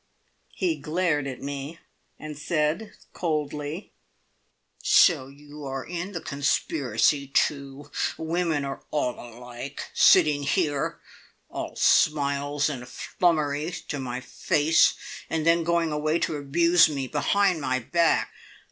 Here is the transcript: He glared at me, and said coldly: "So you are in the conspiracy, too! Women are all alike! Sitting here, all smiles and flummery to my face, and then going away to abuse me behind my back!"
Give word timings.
He 0.55 0.77
glared 0.77 1.27
at 1.27 1.43
me, 1.43 1.77
and 2.17 2.35
said 2.35 2.93
coldly: 3.13 3.91
"So 4.81 5.27
you 5.27 5.63
are 5.65 5.85
in 5.85 6.13
the 6.13 6.21
conspiracy, 6.21 7.27
too! 7.27 7.91
Women 8.17 8.65
are 8.65 8.81
all 8.89 9.13
alike! 9.19 9.83
Sitting 9.93 10.41
here, 10.41 10.99
all 11.51 11.75
smiles 11.75 12.67
and 12.67 12.87
flummery 12.89 13.69
to 13.89 13.99
my 13.99 14.21
face, 14.21 14.95
and 15.29 15.45
then 15.45 15.63
going 15.63 15.91
away 15.91 16.17
to 16.17 16.35
abuse 16.35 16.89
me 16.89 17.05
behind 17.05 17.61
my 17.61 17.77
back!" 17.77 18.31